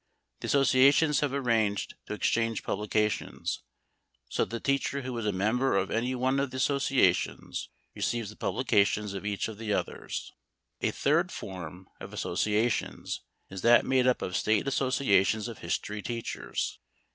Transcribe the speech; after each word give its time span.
The 0.39 0.47
associations 0.47 1.19
have 1.19 1.31
arranged 1.31 1.93
to 2.07 2.15
exchange 2.15 2.63
publications, 2.63 3.61
so 4.31 4.43
that 4.45 4.49
the 4.49 4.59
teacher 4.59 5.03
who 5.03 5.15
is 5.19 5.27
a 5.27 5.31
member 5.31 5.77
of 5.77 5.91
any 5.91 6.15
one 6.15 6.39
of 6.39 6.49
the 6.49 6.57
associations 6.57 7.69
receives 7.93 8.31
the 8.31 8.35
publications 8.35 9.13
of 9.13 9.27
each 9.27 9.47
of 9.47 9.59
the 9.59 9.71
others. 9.73 10.33
A 10.81 10.89
third 10.89 11.31
form 11.31 11.87
of 11.99 12.13
associations 12.13 13.21
is 13.51 13.61
that 13.61 13.85
made 13.85 14.07
up 14.07 14.23
of 14.23 14.35
State 14.35 14.67
associations 14.67 15.47
of 15.47 15.59
history 15.59 16.01
teachers. 16.01 16.79